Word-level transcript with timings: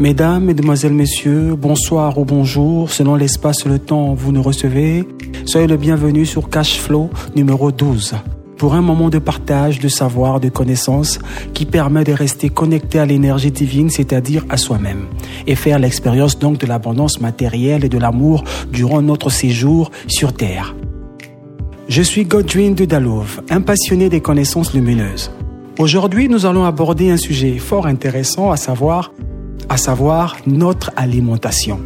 Mesdames, 0.00 0.44
Mesdemoiselles, 0.44 0.94
Messieurs, 0.94 1.56
bonsoir 1.56 2.18
ou 2.18 2.24
bonjour, 2.24 2.88
selon 2.88 3.16
l'espace 3.16 3.66
et 3.66 3.68
le 3.68 3.80
temps 3.80 4.12
où 4.12 4.14
vous 4.14 4.30
nous 4.30 4.44
recevez. 4.44 5.04
Soyez 5.44 5.66
le 5.66 5.76
bienvenu 5.76 6.24
sur 6.24 6.48
Cash 6.48 6.78
Flow 6.78 7.10
numéro 7.34 7.72
12 7.72 8.14
pour 8.56 8.74
un 8.74 8.80
moment 8.80 9.08
de 9.08 9.18
partage, 9.18 9.80
de 9.80 9.88
savoir, 9.88 10.38
de 10.38 10.50
connaissances 10.50 11.18
qui 11.52 11.66
permet 11.66 12.04
de 12.04 12.12
rester 12.12 12.48
connecté 12.48 13.00
à 13.00 13.06
l'énergie 13.06 13.50
divine, 13.50 13.90
c'est-à-dire 13.90 14.44
à, 14.50 14.56
soi-même, 14.56 15.06
et 15.48 15.56
faire 15.56 15.80
l'expérience 15.80 16.38
donc 16.38 16.58
de 16.58 16.66
l'abondance 16.66 17.20
matérielle 17.20 17.84
et 17.84 17.88
de 17.88 17.98
l'amour 17.98 18.44
durant 18.72 19.02
notre 19.02 19.30
séjour 19.30 19.90
sur 20.06 20.32
Terre. 20.32 20.76
Je 21.88 22.02
suis 22.02 22.24
Godwin 22.24 22.74
de 22.74 22.86
un 23.50 23.60
passionné 23.62 24.08
des 24.08 24.20
connaissances 24.20 24.74
lumineuses. 24.74 25.32
Aujourd'hui, 25.80 26.28
nous 26.28 26.46
allons 26.46 26.64
aborder 26.64 27.10
un 27.10 27.16
sujet 27.16 27.58
fort 27.58 27.86
intéressant, 27.86 28.52
à 28.52 28.56
savoir 28.56 29.12
à 29.68 29.76
savoir 29.76 30.36
notre 30.46 30.90
alimentation 30.96 31.80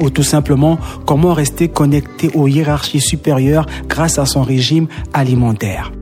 ou 0.00 0.10
tout 0.10 0.22
simplement 0.22 0.78
comment 1.06 1.32
rester 1.32 1.68
connecté 1.68 2.30
aux 2.34 2.48
hiérarchies 2.48 3.00
supérieures 3.00 3.66
grâce 3.88 4.18
à 4.18 4.26
son 4.26 4.42
régime 4.42 4.88
alimentaire. 5.12 5.92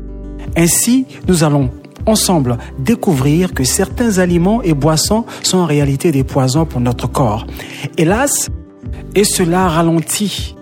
Ainsi, 0.56 1.06
nous 1.28 1.44
allons 1.44 1.70
ensemble 2.06 2.58
découvrir 2.78 3.54
que 3.54 3.64
certains 3.64 4.18
aliments 4.18 4.62
et 4.62 4.74
boissons 4.74 5.24
sont 5.42 5.58
en 5.58 5.66
réalité 5.66 6.12
des 6.12 6.24
poisons 6.24 6.66
pour 6.66 6.80
notre 6.80 7.10
corps. 7.10 7.46
Hélas, 7.96 8.50
et 9.14 9.24
cela 9.24 9.68
ralentit 9.68 10.54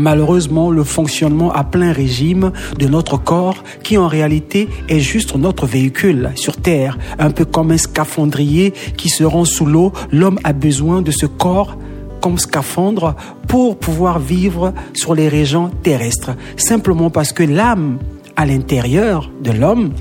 malheureusement 0.00 0.70
le 0.70 0.82
fonctionnement 0.82 1.52
à 1.52 1.62
plein 1.62 1.92
régime 1.92 2.52
de 2.78 2.86
notre 2.86 3.16
corps 3.18 3.62
qui 3.82 3.98
en 3.98 4.08
réalité 4.08 4.68
est 4.88 5.00
juste 5.00 5.36
notre 5.36 5.66
véhicule 5.66 6.30
sur 6.34 6.56
Terre, 6.56 6.98
un 7.18 7.30
peu 7.30 7.44
comme 7.44 7.70
un 7.70 7.78
scaphandrier 7.78 8.72
qui 8.96 9.08
se 9.08 9.24
rend 9.24 9.44
sous 9.44 9.66
l'eau. 9.66 9.92
L'homme 10.10 10.38
a 10.42 10.52
besoin 10.52 11.02
de 11.02 11.10
ce 11.10 11.26
corps 11.26 11.76
comme 12.20 12.38
scaphandre 12.38 13.14
pour 13.48 13.78
pouvoir 13.78 14.18
vivre 14.18 14.74
sur 14.94 15.14
les 15.14 15.28
régions 15.28 15.70
terrestres, 15.82 16.32
simplement 16.56 17.10
parce 17.10 17.32
que 17.32 17.42
l'âme 17.42 17.98
à 18.36 18.46
l'intérieur 18.46 19.30
de 19.42 19.52
l'homme 19.52 19.92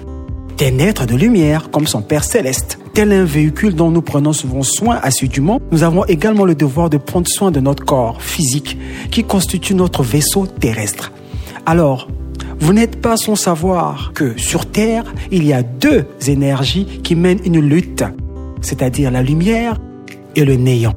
est 0.62 0.74
un 0.74 0.80
être 0.80 1.06
de 1.06 1.16
lumière 1.16 1.70
comme 1.72 1.88
son 1.88 2.02
Père 2.02 2.24
céleste 2.24 2.80
tel 2.94 3.14
un 3.14 3.24
véhicule 3.24 3.76
dont 3.76 3.92
nous 3.92 4.02
prenons 4.02 4.34
souvent 4.34 4.62
soin 4.62 5.00
assidûment, 5.02 5.62
nous 5.72 5.84
avons 5.84 6.04
également 6.06 6.44
le 6.44 6.56
devoir 6.56 6.90
de 6.90 6.98
prendre 6.98 7.28
soin 7.30 7.50
de 7.50 7.62
notre 7.62 7.86
corps 7.86 8.22
physique 8.22 8.78
qui 9.10 9.24
constitue 9.24 9.74
notre 9.74 10.04
vaisseau 10.04 10.48
terrestre. 10.48 11.14
Alors, 11.66 12.10
vous 12.60 12.74
n'êtes 12.74 13.00
pas 13.00 13.16
sans 13.16 13.36
savoir 13.36 14.12
que 14.14 14.38
sur 14.38 14.66
Terre, 14.66 15.06
il 15.32 15.46
y 15.46 15.54
a 15.54 15.64
deux 15.64 16.06
énergies 16.28 16.86
qui 17.04 17.16
mènent 17.16 17.40
une 17.46 17.62
lutte, 17.62 18.04
c'est-à-dire 18.62 19.12
la 19.12 19.24
lumière 19.24 19.78
et 20.36 20.44
le 20.44 20.56
néant. 20.56 20.94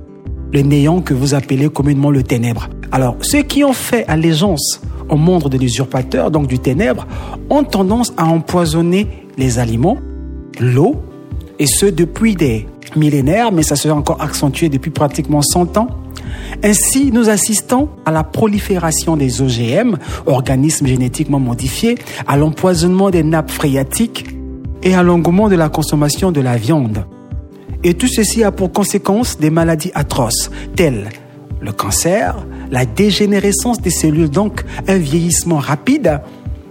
Le 0.52 0.62
néant 0.62 1.02
que 1.02 1.14
vous 1.14 1.34
appelez 1.34 1.68
communément 1.68 2.10
le 2.10 2.24
ténèbre. 2.24 2.68
Alors, 2.90 3.16
ceux 3.20 3.42
qui 3.42 3.62
ont 3.62 3.72
fait 3.72 4.04
allégeance 4.08 4.80
au 5.08 5.16
monde 5.16 5.48
de 5.48 5.56
l'usurpateur, 5.56 6.30
donc 6.32 6.48
du 6.48 6.58
ténèbre, 6.58 7.06
ont 7.48 7.62
tendance 7.62 8.12
à 8.16 8.24
empoisonner 8.26 9.06
les 9.36 9.58
aliments, 9.58 9.98
l'eau 10.60 10.96
et 11.58 11.66
ce 11.66 11.86
depuis 11.86 12.34
des 12.34 12.66
millénaires, 12.96 13.52
mais 13.52 13.62
ça 13.62 13.76
s'est 13.76 13.90
encore 13.90 14.20
accentué 14.20 14.68
depuis 14.68 14.90
pratiquement 14.90 15.42
100 15.42 15.76
ans. 15.76 15.88
Ainsi, 16.62 17.10
nous 17.12 17.28
assistons 17.28 17.88
à 18.04 18.10
la 18.10 18.24
prolifération 18.24 19.16
des 19.16 19.42
OGM, 19.42 19.96
organismes 20.26 20.86
génétiquement 20.86 21.40
modifiés, 21.40 21.96
à 22.26 22.36
l'empoisonnement 22.36 23.10
des 23.10 23.22
nappes 23.22 23.50
phréatiques 23.50 24.26
et 24.82 24.94
à 24.94 25.02
l'engouement 25.02 25.48
de 25.48 25.56
la 25.56 25.68
consommation 25.68 26.32
de 26.32 26.40
la 26.40 26.56
viande. 26.56 27.04
Et 27.84 27.94
tout 27.94 28.08
ceci 28.08 28.44
a 28.44 28.52
pour 28.52 28.72
conséquence 28.72 29.38
des 29.38 29.50
maladies 29.50 29.90
atroces, 29.94 30.50
telles 30.76 31.08
le 31.62 31.72
cancer, 31.72 32.44
la 32.70 32.84
dégénérescence 32.84 33.80
des 33.80 33.90
cellules, 33.90 34.28
donc 34.28 34.64
un 34.88 34.98
vieillissement 34.98 35.58
rapide 35.58 36.20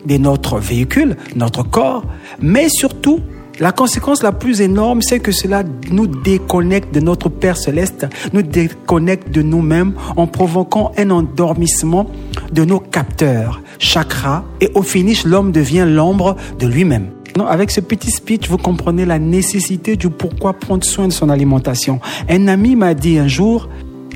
de 0.05 0.17
notre 0.17 0.59
véhicule, 0.59 1.17
notre 1.35 1.63
corps, 1.63 2.03
mais 2.39 2.69
surtout 2.69 3.19
la 3.59 3.71
conséquence 3.71 4.23
la 4.23 4.31
plus 4.31 4.61
énorme, 4.61 5.03
c'est 5.03 5.19
que 5.19 5.31
cela 5.31 5.63
nous 5.91 6.07
déconnecte 6.07 6.95
de 6.95 6.99
notre 6.99 7.29
Père 7.29 7.57
céleste, 7.57 8.07
nous 8.33 8.41
déconnecte 8.41 9.29
de 9.29 9.43
nous-mêmes 9.43 9.93
en 10.17 10.25
provoquant 10.25 10.91
un 10.97 11.11
endormissement 11.11 12.09
de 12.51 12.65
nos 12.65 12.79
capteurs, 12.79 13.61
chakras, 13.77 14.43
et 14.61 14.71
au 14.73 14.81
finish, 14.81 15.25
l'homme 15.25 15.51
devient 15.51 15.85
l'ombre 15.87 16.37
de 16.59 16.65
lui-même. 16.65 17.11
Avec 17.47 17.71
ce 17.71 17.81
petit 17.81 18.09
speech, 18.09 18.49
vous 18.49 18.57
comprenez 18.57 19.05
la 19.05 19.19
nécessité 19.19 19.95
du 19.95 20.09
pourquoi 20.09 20.53
prendre 20.53 20.83
soin 20.83 21.07
de 21.07 21.13
son 21.13 21.29
alimentation. 21.29 21.99
Un 22.29 22.47
ami 22.47 22.75
m'a 22.75 22.93
dit 22.93 23.19
un 23.19 23.27
jour, 23.27 23.69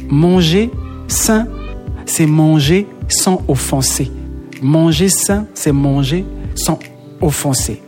manger 0.10 0.72
sain, 1.08 1.48
c'est 2.06 2.26
manger 2.26 2.88
sans 3.08 3.42
offenser. 3.48 4.12
Manger 4.66 5.10
sain, 5.10 5.46
c'est 5.54 5.72
manger 5.72 6.26
sans 6.56 6.80
offenser. 7.22 7.84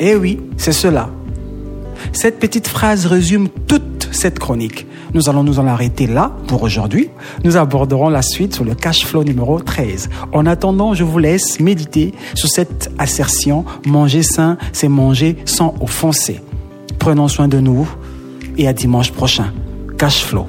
Eh 0.00 0.16
oui, 0.16 0.40
c'est 0.56 0.72
cela. 0.72 1.10
Cette 2.14 2.38
petite 2.38 2.66
phrase 2.66 3.04
résume 3.04 3.50
toute 3.66 4.08
cette 4.10 4.38
chronique. 4.38 4.86
Nous 5.12 5.28
allons 5.28 5.44
nous 5.44 5.58
en 5.58 5.66
arrêter 5.66 6.06
là 6.06 6.34
pour 6.46 6.62
aujourd'hui. 6.62 7.10
Nous 7.44 7.58
aborderons 7.58 8.08
la 8.08 8.22
suite 8.22 8.54
sur 8.54 8.64
le 8.64 8.74
cash 8.74 9.04
flow 9.04 9.24
numéro 9.24 9.60
13. 9.60 10.08
En 10.32 10.46
attendant, 10.46 10.94
je 10.94 11.04
vous 11.04 11.18
laisse 11.18 11.60
méditer 11.60 12.14
sur 12.34 12.48
cette 12.48 12.90
assertion. 12.96 13.66
Manger 13.86 14.22
sain, 14.22 14.56
c'est 14.72 14.88
manger 14.88 15.36
sans 15.44 15.74
offenser. 15.82 16.40
Prenons 16.98 17.28
soin 17.28 17.46
de 17.46 17.60
nous 17.60 17.86
et 18.56 18.66
à 18.68 18.72
dimanche 18.72 19.12
prochain. 19.12 19.52
Cash 19.98 20.24
flow. 20.24 20.46